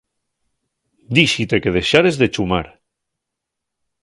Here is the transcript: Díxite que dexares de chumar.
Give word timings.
Díxite 1.15 1.55
que 1.63 1.73
dexares 1.77 2.15
de 2.21 2.27
chumar. 2.33 2.67